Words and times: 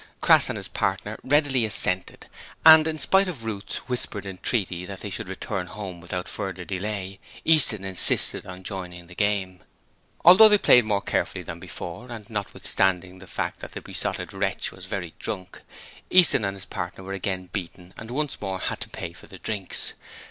Crass 0.19 0.49
and 0.49 0.57
his 0.57 0.67
partner 0.67 1.19
readily 1.23 1.63
assented, 1.63 2.25
and 2.65 2.87
in 2.87 2.97
spite 2.97 3.27
of 3.27 3.45
Ruth's 3.45 3.87
whispered 3.87 4.25
entreaty 4.25 4.83
that 4.83 5.01
they 5.01 5.11
should 5.11 5.29
return 5.29 5.67
home 5.67 6.01
without 6.01 6.27
further 6.27 6.65
delay, 6.65 7.19
Easton 7.45 7.83
insisted 7.83 8.47
on 8.47 8.63
joining 8.63 9.05
the 9.05 9.13
game. 9.13 9.59
Although 10.25 10.49
they 10.49 10.57
played 10.57 10.85
more 10.85 11.03
carefully 11.03 11.43
than 11.43 11.59
before, 11.59 12.11
and 12.11 12.27
notwithstanding 12.31 13.19
the 13.19 13.27
fact 13.27 13.59
that 13.59 13.73
the 13.73 13.81
Besotted 13.81 14.33
Wretch 14.33 14.71
was 14.71 14.85
very 14.87 15.13
drunk, 15.19 15.61
Easton 16.09 16.43
and 16.45 16.57
his 16.57 16.65
partner 16.65 17.03
were 17.03 17.13
again 17.13 17.51
beaten 17.53 17.93
and 17.95 18.09
once 18.09 18.41
more 18.41 18.57
had 18.57 18.79
to 18.79 18.89
pay 18.89 19.13
for 19.13 19.27
the 19.27 19.37
drinks. 19.37 19.93